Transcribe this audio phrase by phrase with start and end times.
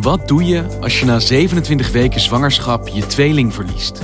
[0.00, 4.02] Wat doe je als je na 27 weken zwangerschap je tweeling verliest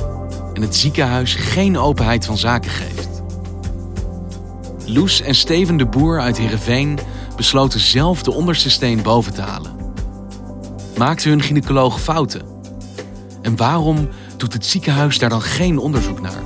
[0.53, 3.23] en het ziekenhuis geen openheid van zaken geeft?
[4.87, 6.99] Loes en Steven de Boer uit Heerenveen
[7.37, 9.77] besloten zelf de onderste steen boven te halen.
[10.97, 12.43] Maakte hun gynaecoloog fouten?
[13.43, 16.46] En waarom doet het ziekenhuis daar dan geen onderzoek naar?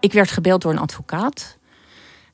[0.00, 1.58] Ik werd gebeld door een advocaat.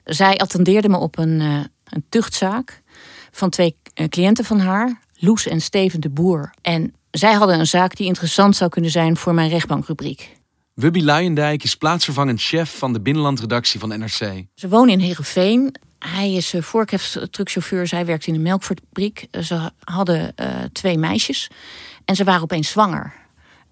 [0.04, 2.82] Zij attendeerde me op een, uh, een tuchtzaak
[3.30, 6.54] van twee uh, cliënten van haar, Loes en Steven de Boer.
[6.62, 10.36] En zij hadden een zaak die interessant zou kunnen zijn voor mijn rechtbankrubriek.
[10.74, 14.44] Wubby Luijendijk is plaatsvervangend chef van de binnenlandredactie van NRC.
[14.54, 15.74] Ze wonen in Heerenveen.
[15.98, 16.62] Hij is uh,
[17.30, 17.86] truckchauffeur.
[17.86, 19.26] Zij werkt in een melkfabriek.
[19.42, 21.50] Ze hadden uh, twee meisjes.
[22.04, 23.12] En ze waren opeens zwanger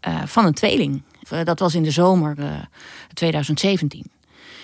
[0.09, 1.03] uh, van een tweeling.
[1.45, 2.37] Dat was in de zomer
[3.15, 4.11] 2017.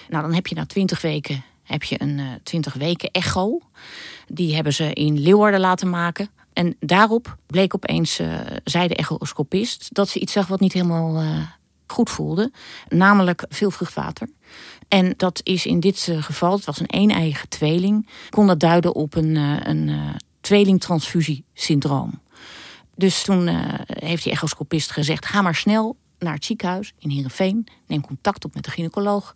[0.08, 3.58] Nou, dan heb je na 20 weken heb je een 20 weken echo.
[4.26, 6.28] Die hebben ze in Leeuwarden laten maken.
[6.52, 8.20] En daarop bleek opeens,
[8.64, 11.22] zei de echoscopist, dat ze iets zag wat niet helemaal
[11.86, 12.52] goed voelde.
[12.88, 14.28] Namelijk veel vruchtwater.
[14.88, 19.14] En dat is in dit geval, het was een een-eigen tweeling, kon dat duiden op
[19.14, 19.36] een,
[19.68, 19.90] een,
[20.40, 22.20] tweelingtransfusiesyndroom.
[22.94, 27.66] Dus toen uh, heeft die echoscopist gezegd: ga maar snel naar het ziekenhuis in Heerenveen.
[27.86, 29.34] Neem contact op met de gynaecoloog.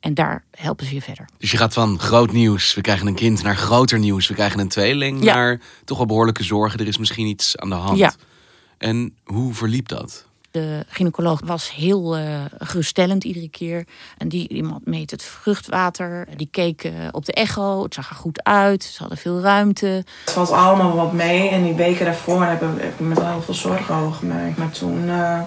[0.00, 1.28] En daar helpen ze je verder.
[1.38, 4.60] Dus je gaat van groot nieuws, we krijgen een kind, naar groter nieuws, we krijgen
[4.60, 5.34] een tweeling, Ja.
[5.34, 7.98] naar toch wel behoorlijke zorgen, er is misschien iets aan de hand.
[7.98, 8.12] Ja.
[8.78, 10.26] En hoe verliep dat?
[10.50, 13.86] De gynaecoloog was heel eh, geruststellend iedere keer.
[14.18, 16.28] En die iemand meet het vruchtwater.
[16.36, 17.82] Die keek eh, op de echo.
[17.82, 18.84] Het zag er goed uit.
[18.84, 19.86] Ze hadden veel ruimte.
[20.24, 21.48] Het valt allemaal wat mee.
[21.48, 24.56] En die weken daarvoor heb ik, heb ik me wel heel veel zorgen over gemaakt.
[24.56, 25.40] Maar toen, eh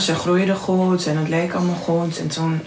[0.00, 2.18] ze groeide goed en het leek allemaal goed.
[2.18, 2.60] En toen,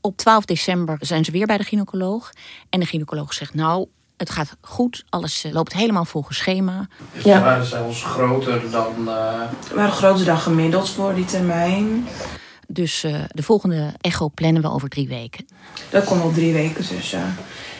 [0.00, 2.30] Op 12 december zijn ze weer bij de gynaecoloog.
[2.70, 3.86] En de gynaecoloog zegt: Nou,
[4.16, 5.04] het gaat goed.
[5.08, 6.88] Alles eh, loopt helemaal volgens schema.
[7.22, 9.08] Ze waren zelfs groter dan.
[9.08, 12.06] eh, we waren groter dan gemiddeld voor die termijn.
[12.66, 15.46] Dus eh, de volgende echo plannen we over drie weken.
[15.90, 17.36] Dat kon al drie weken tussen.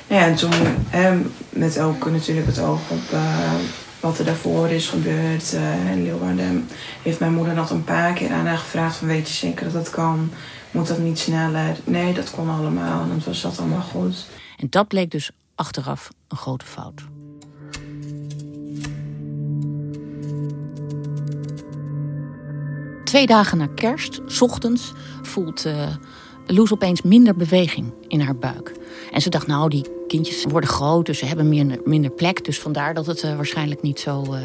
[0.08, 0.52] Nou ja, en toen,
[0.88, 3.52] hè, met ook natuurlijk het oog op eh,
[4.00, 5.52] wat er daarvoor is gebeurd.
[5.92, 6.68] in Leeuwarden
[7.02, 9.72] heeft mijn moeder dat een paar keer aan haar gevraagd: van, Weet je zeker dat
[9.72, 10.30] dat kan?
[10.70, 11.76] Moet dat niet sneller?
[11.84, 13.02] Nee, dat kon allemaal.
[13.02, 14.26] En het was dat allemaal goed.
[14.56, 17.02] En dat bleek dus achteraf een grote fout.
[23.04, 24.92] Twee dagen na kerst, 's ochtends,
[25.22, 25.94] voelt eh
[26.50, 28.72] Loes opeens minder beweging in haar buik.
[29.12, 32.44] En ze dacht, nou, die kindjes worden groot, dus ze hebben minder, minder plek.
[32.44, 34.40] Dus vandaar dat het eh, waarschijnlijk niet zo, eh,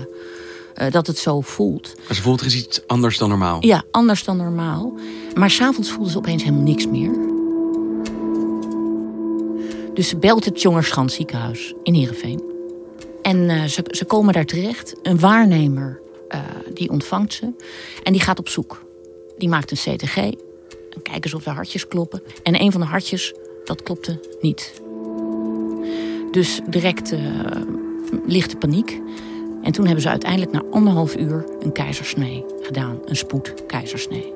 [0.74, 1.94] eh, dat het zo voelt.
[2.07, 3.66] Maar ze voelt er is iets anders dan normaal.
[3.66, 4.94] Ja, anders dan normaal.
[5.35, 7.12] Maar s'avonds voelde ze opeens helemaal niks meer.
[9.94, 12.44] Dus ze belt het Jongerschans ziekenhuis in Heerenveen.
[13.22, 14.95] En ze, ze komen daar terecht.
[15.01, 16.01] Een waarnemer
[16.74, 17.51] die ontvangt ze.
[18.03, 18.85] En die gaat op zoek.
[19.38, 20.18] Die maakt een CTG.
[20.18, 22.22] En kijken ze of de hartjes kloppen.
[22.44, 23.34] En een van de hartjes,
[23.66, 24.83] dat klopte niet.
[26.34, 27.20] Dus direct eh,
[28.26, 29.02] lichte paniek.
[29.64, 33.00] En toen hebben ze uiteindelijk na anderhalf uur een keizersnee gedaan.
[33.06, 34.34] Een spoedkeizersnee.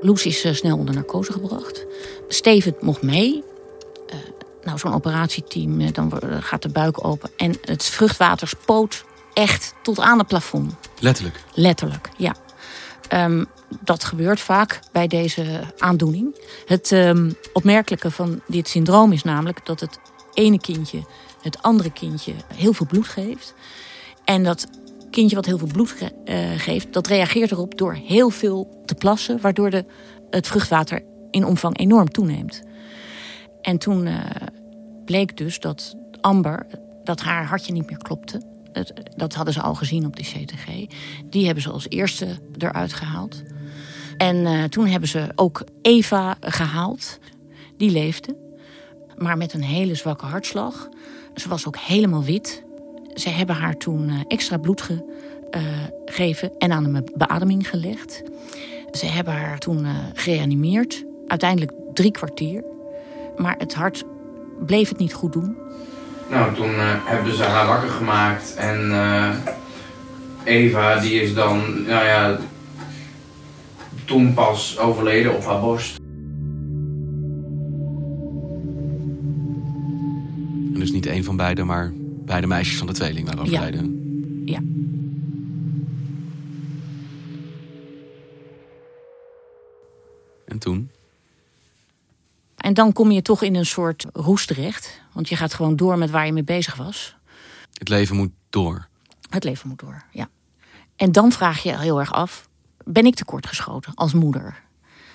[0.00, 1.86] Loes is eh, snel onder narcose gebracht.
[2.28, 3.42] Steven mocht mee.
[4.06, 4.16] Eh,
[4.62, 7.30] nou, zo'n operatieteam, dan gaat de buik open.
[7.36, 10.74] En het vruchtwater spoot echt tot aan het plafond.
[11.00, 11.40] Letterlijk.
[11.54, 12.34] Letterlijk, ja.
[13.08, 13.44] Ehm,
[13.80, 16.36] dat gebeurt vaak bij deze aandoening.
[16.66, 19.98] Het ehm, opmerkelijke van dit syndroom is namelijk dat het
[20.38, 21.02] ene kindje
[21.42, 23.54] het andere kindje heel veel bloed geeft.
[24.24, 24.66] En dat
[25.10, 25.94] kindje wat heel veel bloed
[26.24, 29.84] eh, geeft, dat reageert erop door heel veel te plassen, waardoor de,
[30.30, 32.62] het vruchtwater in omvang enorm toeneemt.
[33.60, 34.14] En toen eh,
[35.04, 36.66] bleek dus dat Amber,
[37.04, 38.42] dat haar hartje niet meer klopte.
[39.16, 40.66] Dat hadden ze al gezien op die CTG.
[41.24, 42.26] Die hebben ze als eerste
[42.58, 43.42] eruit gehaald.
[44.16, 47.18] En eh, toen hebben ze ook Eva gehaald.
[47.76, 48.47] Die leefde,
[49.18, 50.88] maar met een hele zwakke hartslag.
[51.34, 52.62] Ze was ook helemaal wit.
[53.14, 54.88] Ze hebben haar toen eh, extra bloed
[55.50, 55.62] eh,
[56.04, 58.22] gegeven en aan een beademing gelegd.
[58.92, 61.04] Ze hebben haar toen uh, gereanimeerd.
[61.26, 62.64] Uiteindelijk drie kwartier.
[63.36, 64.04] Maar het hart
[64.66, 65.56] bleef het niet goed doen.
[66.30, 66.70] Nou, toen
[67.04, 68.54] hebben ze haar wakker gemaakt.
[68.54, 68.92] En
[70.44, 72.38] Eva, die is dan, nou ja,
[74.04, 75.97] toen pas overleden op haar borst.
[81.24, 81.92] Van beiden, maar
[82.24, 84.02] beide meisjes van de tweeling waren overleden.
[84.44, 84.52] Ja.
[84.52, 84.62] ja.
[90.46, 90.90] En toen?
[92.56, 95.00] En dan kom je toch in een soort roes terecht.
[95.12, 97.16] Want je gaat gewoon door met waar je mee bezig was.
[97.72, 98.88] Het leven moet door.
[99.30, 100.28] Het leven moet door, ja.
[100.96, 102.48] En dan vraag je heel erg af:
[102.84, 104.62] ben ik tekortgeschoten als moeder?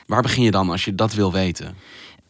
[0.05, 1.75] Waar begin je dan als je dat wil weten?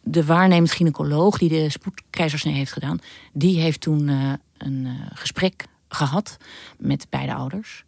[0.04, 3.00] De waarnemend gynaecoloog die de spoedkeizersnee heeft gedaan,
[3.34, 6.38] die heeft toen uh, een uh, gesprek gehad
[6.78, 7.84] met beide ouders.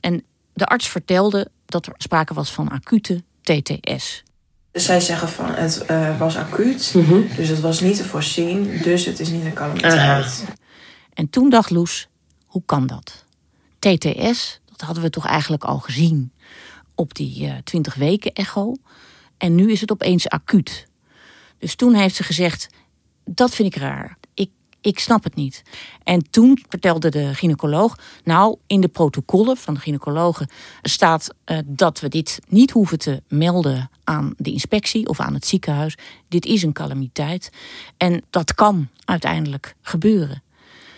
[0.00, 4.22] En de arts vertelde dat er sprake was van acute TTS.
[4.72, 7.28] Zij zeggen van het uh, was acuut, mm -hmm.
[7.36, 10.44] dus het was niet te voorzien, dus het is niet een calamiteit.
[11.14, 12.08] En toen dacht Loes,
[12.46, 13.24] hoe kan dat?
[13.78, 16.32] TTS, dat hadden we toch eigenlijk al gezien
[16.94, 18.74] op die uh, 20 weken echo.
[19.38, 20.86] En nu is het opeens acuut.
[21.58, 22.68] Dus toen heeft ze gezegd,
[23.24, 24.16] dat vind ik raar.
[24.34, 24.50] Ik,
[24.80, 25.62] ik snap het niet.
[26.02, 30.48] En toen vertelde de gynaecoloog, nou in de protocollen van de gynaecologen
[30.82, 35.46] staat uh, dat we dit niet hoeven te melden aan de inspectie of aan het
[35.46, 35.96] ziekenhuis.
[36.28, 37.50] Dit is een calamiteit
[37.96, 40.42] en dat kan uiteindelijk gebeuren.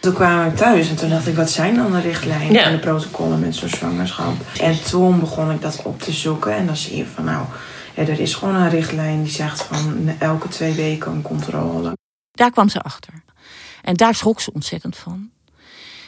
[0.00, 2.62] Toen kwamen we thuis en toen dacht ik, wat zijn dan de richtlijnen ja.
[2.62, 4.34] en de protocollen met zo'n zwangerschap?
[4.60, 7.46] En toen begon ik dat op te zoeken en dan zie je van nou,
[7.94, 11.96] ja, er is gewoon een richtlijn die zegt van elke twee weken een controle.
[12.31, 13.22] Daar kwam ze achter.
[13.82, 15.31] En daar schrok ze ontzettend van.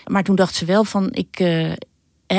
[0.06, 1.72] Maar toen dacht ze wel van, ik, uh,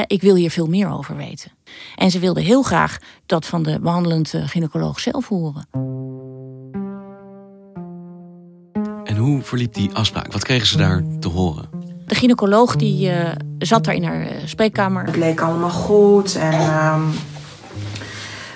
[0.07, 1.51] ik wil hier veel meer over weten.
[1.95, 5.68] En ze wilde heel graag dat van de behandelend gynaecoloog zelf horen.
[9.04, 10.31] En hoe verliep die afspraak?
[10.34, 11.69] Wat kregen ze daar te horen?
[12.06, 15.04] De gynaecoloog die uh, zat daar in haar uh, spreekkamer.
[15.04, 17.04] Het bleek allemaal goed en uh,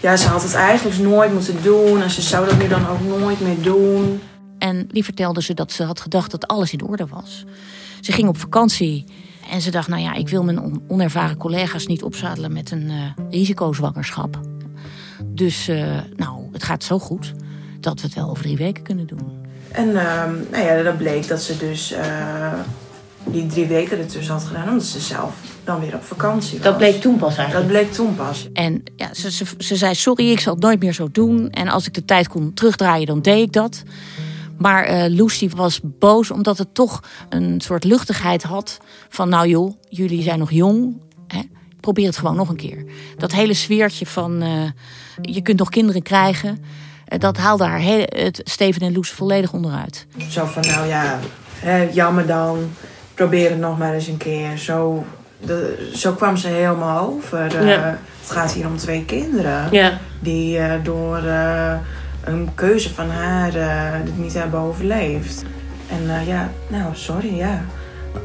[0.07, 3.01] ja, ze had het eigenlijk nooit moeten doen en ze zou dat nu dan ook
[3.19, 4.21] nooit meer doen.
[4.57, 7.45] En die vertelde ze dat ze had gedacht dat alles in orde was.
[8.01, 9.05] Ze ging op vakantie
[9.51, 13.25] en ze dacht, nou ja, ik wil mijn onervaren collega's niet opzadelen met een uh,
[13.29, 14.39] risicozwangerschap.
[15.25, 15.71] Dus
[16.15, 17.33] nou, het gaat zo goed
[17.79, 19.45] dat we het wel over drie weken kunnen doen.
[19.71, 22.53] En uh, nou ja, dat bleek dat ze dus uh,
[23.31, 25.33] die drie weken ertussen had gedaan, omdat ze zelf
[25.63, 26.67] dan weer op vakantie was.
[26.67, 27.69] Dat bleek toen pas eigenlijk?
[27.69, 28.47] Dat bleek toen pas.
[28.53, 31.49] En ja, ze, ze, ze zei: Sorry, ik zal het nooit meer zo doen.
[31.49, 33.83] En als ik de tijd kon terugdraaien, dan deed ik dat.
[34.57, 38.77] Maar uh, Lucy was boos omdat het toch een soort luchtigheid had.
[39.09, 41.01] Van nou joh, jullie zijn nog jong.
[41.27, 41.41] Hè?
[41.79, 42.85] Probeer het gewoon nog een keer.
[43.17, 44.69] Dat hele sfeertje van uh,
[45.21, 46.59] je kunt nog kinderen krijgen
[47.17, 50.07] dat haalde haar heel, het Steven en Loes volledig onderuit.
[50.29, 51.19] Zo van, nou ja,
[51.59, 52.69] hè, jammer dan.
[53.17, 54.57] Probeer het nog maar eens een keer.
[54.57, 55.05] Zo,
[55.39, 57.55] de, zo kwam ze helemaal over.
[57.55, 57.97] Uh, ja.
[58.21, 59.67] Het gaat hier om twee kinderen.
[59.71, 59.97] Ja.
[60.19, 61.73] Die uh, door uh,
[62.23, 63.51] een keuze van haar
[64.05, 65.43] dit niet hebben overleefd.
[65.89, 67.61] En ja, nou, sorry, ja.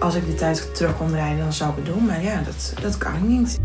[0.00, 2.06] Als ik de tijd terug kon rijden, dan zou ik het doen.
[2.06, 3.60] Maar ja, dat, dat kan ik niet.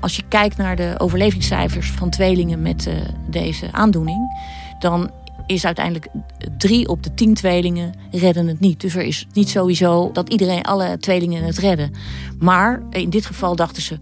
[0.00, 2.94] Als je kijkt naar de overlevingscijfers van tweelingen met uh,
[3.30, 4.20] deze aandoening,
[4.78, 5.10] dan
[5.46, 6.08] is uiteindelijk
[6.58, 8.80] drie op de tien tweelingen redden het niet.
[8.80, 11.92] Dus er is niet sowieso dat iedereen, alle tweelingen het redden.
[12.38, 13.98] Maar in dit geval dachten ze,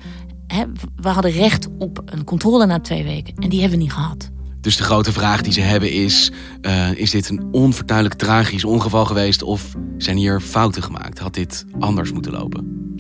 [0.46, 0.64] hè,
[0.96, 3.34] we hadden recht op een controle na twee weken.
[3.34, 4.30] En die hebben we niet gehad.
[4.60, 6.32] Dus de grote vraag die ze hebben is:
[6.62, 11.18] uh, is dit een onvertuinlijk tragisch ongeval geweest of zijn hier fouten gemaakt?
[11.18, 12.94] Had dit anders moeten lopen?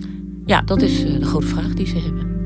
[0.46, 2.38] Ja, dat is uh, de grote vraag die ze hebben.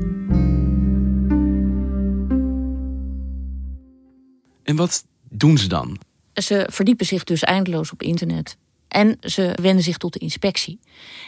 [4.63, 5.05] En wat
[5.37, 5.99] doen ze dan?
[6.33, 8.57] Ze verdiepen zich dus eindeloos op internet.
[8.87, 10.79] En ze wenden zich tot de inspectie.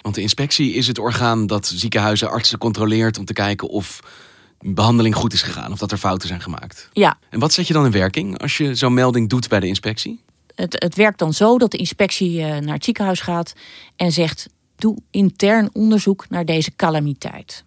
[0.02, 4.00] Want de inspectie is het orgaan dat ziekenhuizen, artsen controleert om te kijken of
[4.60, 6.90] behandeling goed is gegaan of dat er fouten zijn gemaakt.
[6.94, 7.18] Ja.
[7.30, 10.22] En wat zet je dan in werking als je zo'n melding doet bij de inspectie?
[10.56, 13.54] Het, het werkt dan zo dat de inspectie naar het ziekenhuis gaat
[13.96, 17.66] en zegt: doe intern onderzoek naar deze calamiteit.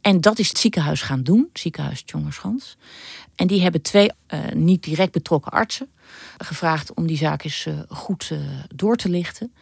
[0.00, 2.76] En dat is het ziekenhuis gaan doen, ziekenhuis Tjongerschans.
[3.38, 5.88] En die hebben twee uh, niet direct betrokken artsen
[6.38, 8.38] gevraagd om die zaak eens uh, goed uh,
[8.74, 9.52] door te lichten.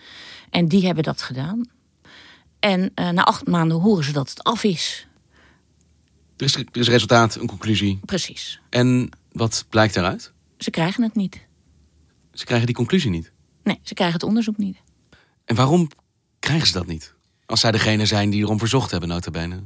[0.50, 1.68] En die hebben dat gedaan.
[2.58, 5.06] En na acht maanden horen ze dat het af is.
[6.36, 7.98] Er is, er is resultaat, een conclusie.
[8.04, 8.60] Precies.
[8.70, 10.32] En wat blijkt daaruit?
[10.58, 11.46] Ze krijgen het niet.
[12.32, 13.32] Ze krijgen die conclusie niet?
[13.62, 14.78] Nee, ze krijgen het onderzoek niet.
[15.44, 15.88] En waarom
[16.38, 17.14] krijgen ze dat niet?
[17.46, 19.64] Als zij degene zijn die erom verzocht hebben, notabene.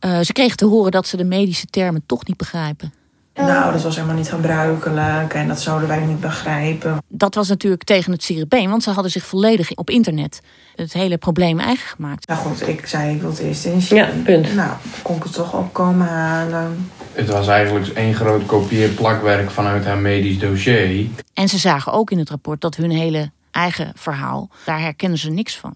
[0.00, 2.92] Uh, ze kregen te horen dat ze de medische termen toch niet begrijpen.
[3.34, 7.02] Nou, dat was helemaal niet gebruikelijk en dat zouden wij niet begrijpen.
[7.08, 10.40] Dat was natuurlijk tegen het cerebeen, want ze hadden zich volledig op internet
[10.74, 12.26] het hele probleem eigen gemaakt.
[12.28, 13.96] Nou goed, ik zei ik wil het eerst inzien.
[13.96, 14.54] Ja, punt.
[14.54, 14.70] Nou,
[15.02, 16.90] kon ik het toch ook komen halen.
[17.12, 21.06] Het was eigenlijk één groot kopieerplakwerk vanuit haar medisch dossier.
[21.34, 25.30] En ze zagen ook in het rapport dat hun hele eigen verhaal, daar herkennen ze
[25.30, 25.74] niks van.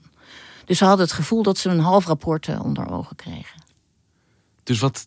[0.64, 3.60] Dus ze hadden het gevoel dat ze een half rapport eh, onder ogen kregen.
[4.70, 5.04] Dus wat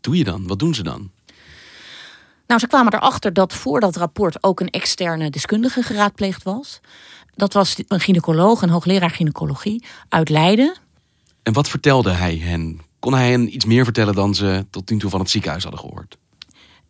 [0.00, 0.46] doe je dan?
[0.46, 1.10] Wat doen ze dan?
[2.46, 6.80] Nou, ze kwamen erachter dat voor dat rapport ook een externe deskundige geraadpleegd was.
[7.34, 10.76] Dat was een gynaecoloog, een hoogleraar gynaecologie uit Leiden.
[11.42, 12.80] En wat vertelde hij hen?
[12.98, 15.80] Kon hij hen iets meer vertellen dan ze tot nu toe van het ziekenhuis hadden
[15.80, 16.18] gehoord?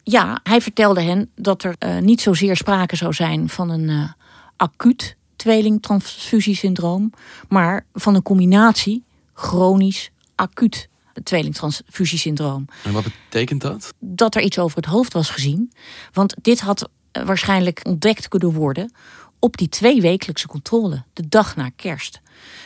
[0.03, 4.11] Ja, hij vertelde hen dat er uh, niet zozeer sprake zou zijn van een uh,
[4.57, 7.13] acuut tweelingtransfusiesyndroom,
[7.49, 10.89] maar van een combinatie chronisch acuut
[11.23, 12.67] tweelingtransfusiesyndroom.
[12.83, 13.95] En wat betekent dat?
[13.99, 15.73] Dat er iets over het hoofd was gezien.
[16.13, 18.93] Want dit had eh, waarschijnlijk ontdekt kunnen worden
[19.39, 22.21] op die tweewekelijkse controle, de dag na kerst.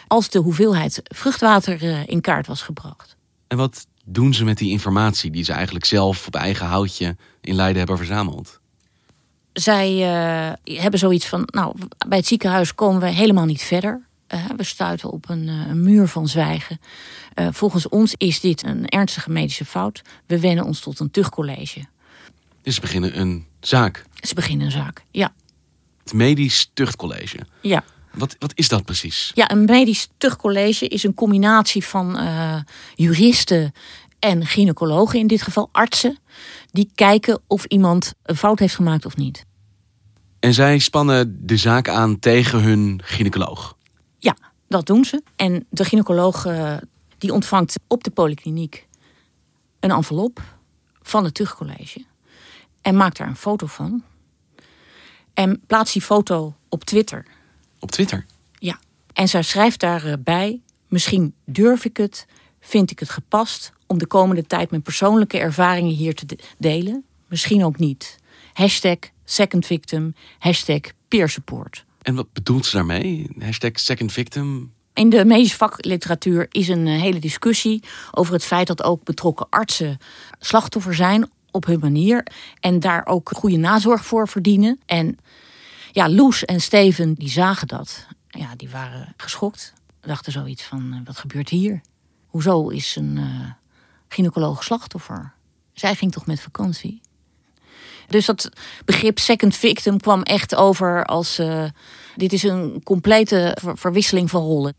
[0.07, 3.16] Als de hoeveelheid vruchtwater eh, in kaart was gebracht.
[3.47, 7.54] En wat doen ze met die informatie die ze eigenlijk zelf op eigen houtje in
[7.54, 8.61] Leiden hebben verzameld?
[9.52, 11.76] Zij uh, hebben zoiets van, nou,
[12.09, 14.09] bij het ziekenhuis komen we helemaal niet verder.
[14.34, 16.80] Uh, we stuiten op een, uh, een, muur van zwijgen.
[17.34, 20.02] Uh, volgens ons is dit een ernstige medische fout.
[20.26, 21.84] We wennen ons tot een tuchtcollege.
[22.62, 24.04] Dus ze beginnen een zaak?
[24.20, 25.32] Ze beginnen een zaak, ja.
[26.02, 27.38] Het medisch tuchtcollege?
[27.62, 27.84] Ja.
[28.12, 29.30] Wat, wat is dat precies?
[29.34, 32.18] Ja, een medisch tuchtcollege is een combinatie van
[32.94, 33.72] juristen
[34.18, 36.18] en gynaecologen, in dit geval artsen,
[36.70, 39.44] die kijken of iemand een fout heeft gemaakt of niet.
[40.40, 43.76] En zij spannen de zaak aan tegen hun gynaecoloog?
[44.70, 45.22] Dat doen ze.
[45.36, 46.76] En de gynaecoloog uh,
[47.18, 48.86] die ontvangt op de polykliniek
[49.80, 50.42] een envelop
[51.02, 52.04] van het tuchtcollege.
[52.80, 54.04] En maakt daar een foto van.
[55.34, 57.26] En plaatst die foto op Twitter.
[57.78, 58.26] Op Twitter?
[58.58, 58.78] Ja.
[59.12, 62.26] En zij schrijft daarbij: Misschien durf ik het,
[62.60, 67.04] vind ik het gepast om de komende tijd mijn persoonlijke ervaringen hier te delen.
[67.26, 68.18] Misschien ook niet.
[68.52, 71.84] Hashtag second victim, hashtag peer support.
[72.02, 73.30] En wat bedoelt ze daarmee?
[73.38, 74.73] Hashtag second victim?
[74.95, 79.47] In de medische vakliteratuur is een eh, hele discussie over het feit dat ook betrokken
[79.50, 79.99] artsen
[80.38, 82.26] slachtoffer zijn op hun manier.
[82.61, 84.80] En daar ook goede nazorg voor verdienen.
[84.87, 85.19] En
[85.92, 88.07] ja, Loes en Steven die zagen dat.
[88.28, 89.73] Ja, die waren geschokt.
[90.00, 91.80] Dachten zoiets van, eh, wat gebeurt hier?
[92.26, 93.50] Hoezo is een uh,
[94.09, 95.33] gynaecoloog slachtoffer?
[95.73, 97.00] Zij ging toch met vakantie?
[98.11, 98.49] Dus dat
[98.85, 101.38] begrip second victim kwam echt over als...
[101.38, 101.64] Uh,
[102.17, 104.75] dit is een complete ver verwisseling van rollen.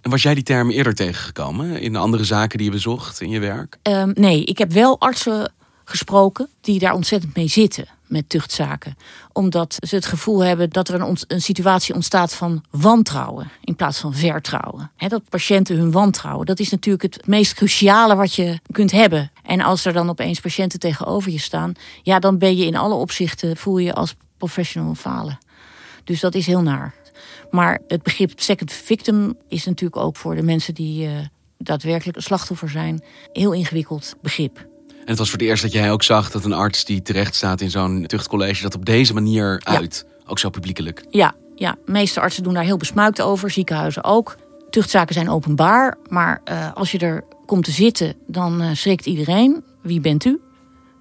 [0.00, 3.38] En was jij die term eerder tegengekomen in andere zaken die je bezocht in je
[3.38, 3.78] werk?
[3.82, 5.52] Um, nee, ik heb wel artsen
[5.84, 8.96] gesproken die daar ontzettend mee zitten met tuchtzaken.
[9.32, 13.98] Omdat ze het gevoel hebben dat er een, een situatie ontstaat van wantrouwen in plaats
[13.98, 14.90] van vertrouwen.
[14.96, 19.30] Dat patiënten hun wantrouwen, dat is natuurlijk het meest cruciale wat je kunt hebben.
[19.42, 22.94] En als er dan opeens patiënten tegenover je staan, ja, dan ben je in alle
[22.94, 25.38] opzichten, voel je als professional falen.
[26.04, 26.94] Dus dat is heel naar.
[27.50, 31.10] Maar het begrip second victim is natuurlijk ook voor de mensen die uh,
[31.58, 33.02] daadwerkelijk slachtoffer zijn,
[33.32, 34.70] heel ingewikkeld begrip.
[35.02, 37.34] En het was voor het eerst dat jij ook zag dat een arts die terecht
[37.34, 40.06] staat in zo'n tuchtcollege dat op deze manier uit.
[40.26, 41.04] Ook zo publiekelijk.
[41.10, 44.36] Ja, ja, de meeste artsen doen daar heel besmuikt over, ziekenhuizen ook.
[44.70, 49.64] Tuchtzaken zijn openbaar, maar uh, als je er komt te zitten, dan uh, schrikt iedereen.
[49.80, 50.40] Wie bent u?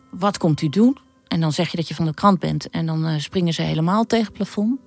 [0.10, 0.98] Wat komt u doen?
[1.27, 3.62] En dan zeg je dat je van de krant bent en dan uh, springen ze
[3.62, 4.79] helemaal tegen het plafond.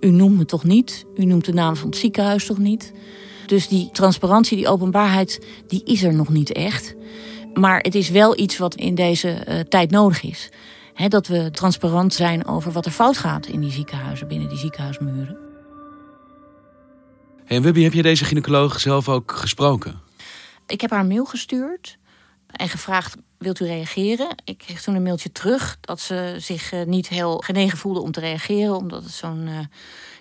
[0.00, 1.04] U noemt me toch niet?
[1.16, 2.92] U noemt de naam van het ziekenhuis toch niet?
[3.46, 6.94] Dus die transparantie, die openbaarheid, die is er nog niet echt.
[7.54, 10.50] Maar het is wel iets wat in deze uh, tijd nodig is.
[10.94, 14.58] He, dat we transparant zijn over wat er fout gaat in die ziekenhuizen, binnen die
[14.58, 15.36] ziekenhuismuren.
[17.44, 20.00] Hey, en Wubby, heb je deze gynaecoloog zelf ook gesproken?
[20.66, 21.98] Ik heb haar een mail gestuurd
[22.46, 24.28] en gevraagd: wilt u reageren?
[24.44, 28.12] Ik kreeg toen een mailtje terug dat ze zich uh, niet heel genegen voelde om
[28.12, 29.58] te reageren, omdat het zo'n uh,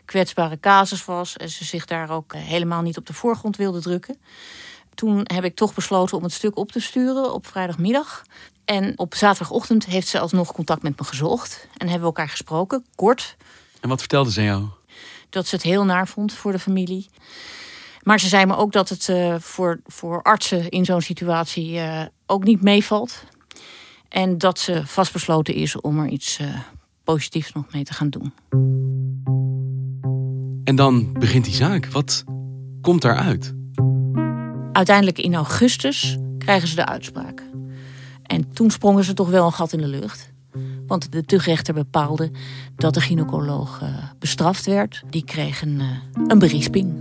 [0.05, 4.17] kwetsbare casus was en ze zich daar ook helemaal niet op de voorgrond wilde drukken.
[4.95, 8.23] Toen heb ik toch besloten om het stuk op te sturen op vrijdagmiddag.
[8.65, 11.67] En op zaterdagochtend heeft ze alsnog contact met me gezocht.
[11.77, 13.37] En hebben we elkaar gesproken, kort.
[13.79, 14.65] En wat vertelde ze jou?
[15.29, 17.09] Dat ze het heel naar vond voor de familie.
[18.03, 22.01] Maar ze zei me ook dat het uh, voor, voor artsen in zo'n situatie uh,
[22.25, 23.23] ook niet meevalt.
[24.09, 26.47] En dat ze vastbesloten is om er iets uh,
[27.03, 28.33] positiefs nog mee te gaan doen.
[30.63, 31.85] En dan begint die zaak.
[31.85, 32.23] Wat,
[32.81, 33.60] komt daaruit?
[34.81, 37.43] Uiteindelijk in augustus krijgen ze de uitspraak.
[38.23, 40.31] En toen sprongen ze toch wel een gat in de lucht.
[40.87, 42.31] Want de tuchtrechter bepaalde
[42.75, 43.87] dat de gynaecoloog eh,
[44.19, 45.03] bestraft werd.
[45.09, 45.87] Die kreeg een, eh,
[46.27, 46.93] een berisping.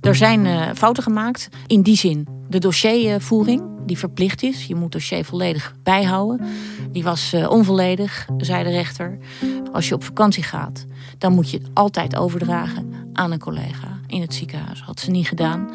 [0.00, 1.48] Er zijn eh, fouten gemaakt.
[1.66, 4.64] In die zin de dossiervoering, die verplicht is.
[4.66, 6.46] Je moet het dossier volledig bijhouden.
[6.90, 9.18] Die was onvolledig, zei de rechter.
[9.72, 10.86] Als je op vakantie gaat,
[11.18, 14.82] dan moet je het altijd overdragen aan een collega in het ziekenhuis.
[14.82, 15.70] Had ze niet gedaan.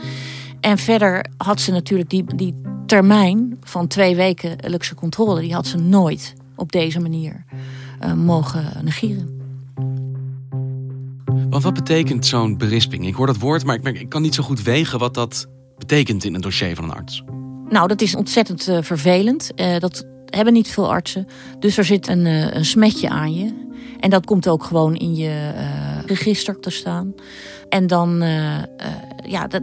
[0.59, 5.67] En verder had ze natuurlijk die, die termijn van twee weken luxe controle, die had
[5.67, 7.43] ze nooit op deze manier
[8.03, 9.39] uh, mogen negeren.
[11.49, 13.05] Want wat betekent zo'n berisping?
[13.05, 15.47] Ik hoor dat woord, maar ik, ik, kan niet zo goed wegen wat dat
[15.77, 17.23] betekent in een dossier van een arts.
[17.69, 19.51] Nou, dat is ontzettend uh, vervelend.
[19.55, 21.27] Uh, dat hebben niet veel artsen.
[21.59, 23.69] Dus er zit een, een smetje aan je.
[23.99, 25.51] En dat komt ook gewoon in je
[26.05, 27.13] register te staan.
[27.71, 28.23] En dan,
[29.25, 29.61] ja, dat,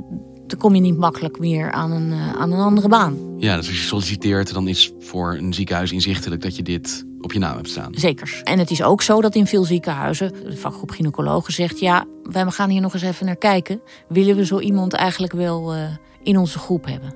[0.48, 3.16] dan kom je niet makkelijk meer aan een, uh, aan een andere baan.
[3.38, 7.32] Ja, dus als je solliciteert, dan is voor een ziekenhuis inzichtelijk dat je dit op
[7.32, 7.94] je naam hebt staan.
[7.94, 8.40] Zeker.
[8.44, 12.50] En het is ook zo dat in veel ziekenhuizen de vakgroep gynaecologen zegt: ja, wij
[12.50, 13.80] gaan hier nog eens even naar kijken.
[14.08, 15.82] Willen we zo iemand eigenlijk wel uh,
[16.22, 17.14] in onze groep hebben?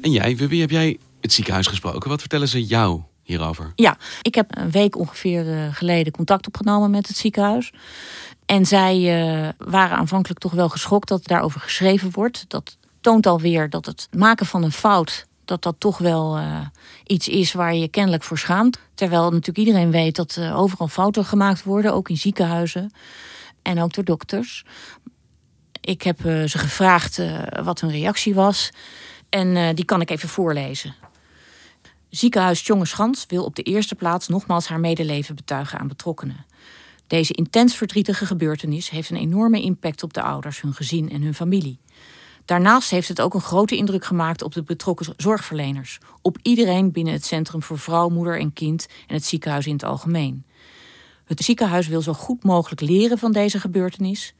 [0.00, 2.10] En jij, wie heb jij het ziekenhuis gesproken?
[2.10, 3.72] Wat vertellen ze jou hierover?
[3.74, 7.72] Ja, ik heb een week ongeveer uh, geleden contact opgenomen met het ziekenhuis.
[8.46, 12.44] En zij uh, waren aanvankelijk toch wel geschokt dat daarover geschreven wordt.
[12.48, 16.60] Dat toont alweer dat het maken van een fout, dat dat toch wel uh,
[17.04, 18.78] iets is waar je kennelijk voor schaamt.
[18.94, 22.92] Terwijl natuurlijk iedereen weet dat overal fouten gemaakt worden, ook in ziekenhuizen
[23.62, 24.64] en ook door dokters.
[25.80, 27.20] Ik heb ze gevraagd
[27.62, 28.70] wat hun reactie was
[29.28, 30.94] en die kan ik even voorlezen.
[32.10, 36.46] Ziekenhuis Tjongeschans wil op de eerste plaats nogmaals haar medeleven betuigen aan betrokkenen.
[37.06, 41.34] Deze intens verdrietige gebeurtenis heeft een enorme impact op de ouders, hun gezin en hun
[41.34, 41.78] familie.
[42.44, 47.12] Daarnaast heeft het ook een grote indruk gemaakt op de betrokken zorgverleners, op iedereen binnen
[47.12, 50.44] het Centrum voor Vrouw, Moeder en Kind en het ziekenhuis in het algemeen.
[51.24, 54.34] Het ziekenhuis wil zo goed mogelijk leren van deze gebeurtenis.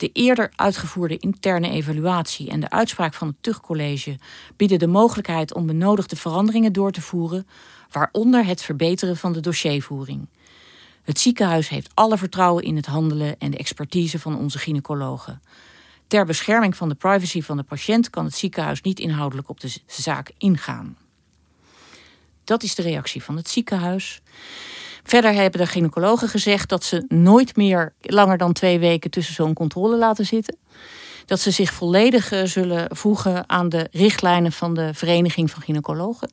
[0.00, 4.18] De eerder uitgevoerde interne evaluatie en de uitspraak van het Tuchtcollege
[4.56, 7.46] bieden de mogelijkheid om benodigde veranderingen door te voeren,
[7.90, 10.28] waaronder het verbeteren van de dossiervoering.
[11.02, 15.42] Het ziekenhuis heeft alle vertrouwen in het handelen en de expertise van onze gynaecologen.
[16.06, 19.76] Ter bescherming van de privacy van de patiënt kan het ziekenhuis niet inhoudelijk op de
[19.86, 20.96] zaak ingaan.
[22.44, 24.22] Dat is de reactie van het ziekenhuis.
[25.02, 29.54] Verder hebben de gynaecologen gezegd dat ze nooit meer langer dan twee weken tussen zo'n
[29.54, 30.56] controle laten zitten.
[31.26, 36.30] Dat ze zich volledig eh, zullen voegen aan de richtlijnen van de Vereniging van Gynaecologen.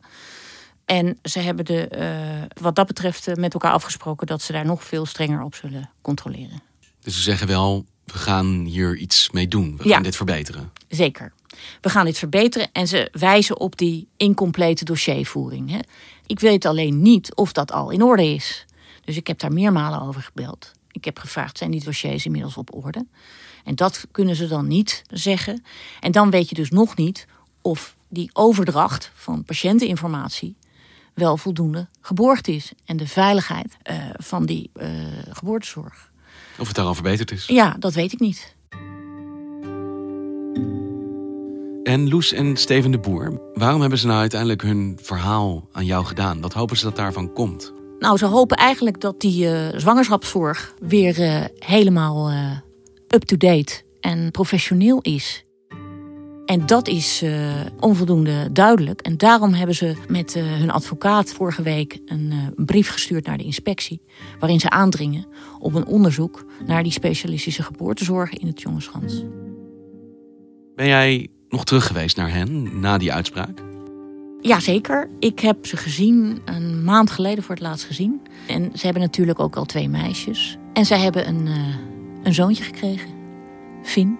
[0.86, 4.65] En ze hebben de, uh, wat dat betreft eh, met elkaar afgesproken dat ze daar
[4.65, 6.62] nog veel strenger op zullen controleren.
[7.01, 9.77] Dus ze zeggen wel, we gaan hier iets mee doen.
[9.77, 10.71] We gaan dit verbeteren.
[10.88, 11.34] Zeker.
[11.82, 15.72] We gaan dit verbeteren en ze wijzen op die incomplete dossiervoering.
[15.72, 15.80] Hè.
[16.26, 18.65] Ik weet alleen niet of dat al in orde is.
[19.06, 20.72] Dus ik heb daar meermalen over gebeld.
[20.91, 23.06] Ik heb gevraagd, zijn die dossiers inmiddels op orde?
[23.63, 25.63] En dat kunnen ze dan niet zeggen.
[26.00, 27.28] En dan weet je dus nog niet
[27.62, 30.56] of die overdracht van patiënteninformatie
[31.13, 32.72] wel voldoende geborgd is.
[32.86, 34.89] En de veiligheid uh, van die uh,
[35.30, 36.12] geboortezorg.
[36.60, 37.46] Of het daar al verbeterd is?
[37.46, 38.56] Ja, dat weet ik niet.
[41.88, 46.06] En Loes en Steven de Boer, waarom hebben ze nou uiteindelijk hun verhaal aan jou
[46.06, 46.41] gedaan?
[46.41, 47.73] Wat hopen ze dat daarvan komt?
[48.00, 52.32] Nou, ze hopen eigenlijk dat die uh, zwangerschapszorg weer helemaal
[53.08, 55.45] up-to-date en professioneel is.
[56.45, 57.23] En dat is
[57.80, 59.02] onvoldoende duidelijk.
[59.02, 64.02] En daarom hebben ze met hun advocaat vorige week een brief gestuurd naar de inspectie.
[64.39, 65.26] Waarin ze aandringen
[65.60, 69.23] op een onderzoek naar die specialistische geboortezorg in het Jongenschans.
[70.76, 73.63] Ben jij nog terug geweest naar hen na die uitspraak?
[74.41, 75.10] Jazeker.
[75.19, 78.21] Ik heb ze gezien een maand geleden voor het laatst gezien.
[78.47, 80.57] En ze hebben natuurlijk ook al twee meisjes.
[80.73, 81.49] En zij hebben een,
[82.23, 83.10] een zoontje gekregen,
[83.83, 84.17] Finn.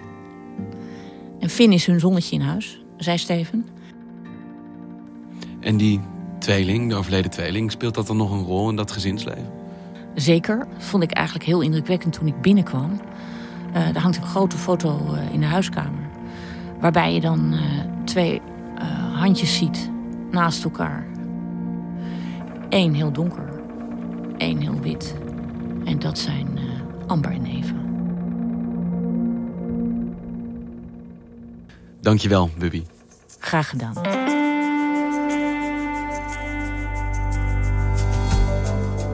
[1.40, 3.66] En Finn is hun zonnetje in huis, zei Steven.
[5.60, 6.02] En die
[6.40, 9.52] tweeling, de overleden tweeling, speelt dat dan nog een rol in dat gezinsleven?
[10.16, 10.68] Zeker.
[10.78, 13.02] Vond ik eigenlijk heel indrukwekkend toen ik binnenkwam.
[13.76, 16.07] Uh, er hangt een grote foto uh, in de huiskamer.
[16.80, 17.62] Waarbij je dan uh,
[18.04, 18.42] twee
[19.14, 19.92] handjes ziet
[20.32, 21.06] naast elkaar.
[22.70, 23.50] Eén heel donker,
[24.38, 25.16] één heel wit.
[25.86, 26.60] En dat zijn
[27.08, 27.76] Amber en Eva.
[32.02, 32.84] Dankjewel, Bubby.
[33.40, 33.94] Graag gedaan.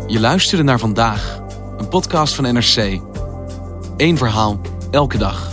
[0.07, 1.41] Je luisterde naar vandaag,
[1.77, 3.01] een podcast van NRC.
[3.97, 5.52] Eén verhaal, elke dag.